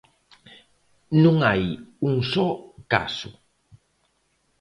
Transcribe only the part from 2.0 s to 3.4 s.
un só caso.